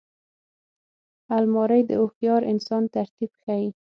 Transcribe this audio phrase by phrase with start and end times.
[1.37, 3.67] الماري د هوښیار انسان ترتیب ښيي